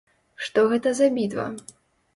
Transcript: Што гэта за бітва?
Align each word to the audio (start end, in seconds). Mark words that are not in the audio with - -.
Што 0.45 0.63
гэта 0.73 0.95
за 1.03 1.13
бітва? 1.19 1.47